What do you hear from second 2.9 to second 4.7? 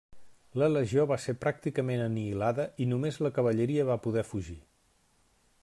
només la cavalleria va poder fugir.